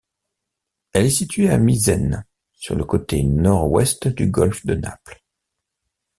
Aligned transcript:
Elle 0.93 1.05
est 1.05 1.09
située 1.11 1.51
à 1.51 1.59
Misène, 1.59 2.25
sur 2.53 2.73
le 2.75 2.83
côté 2.85 3.21
nord-ouest 3.21 4.07
du 4.07 4.25
golfe 4.31 4.65
de 4.65 4.73
Naples. 4.73 5.23